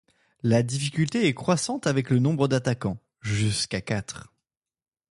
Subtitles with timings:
[0.41, 4.33] La difficulté est croissante avec le nombre d'attaquants, jusqu'à quatre.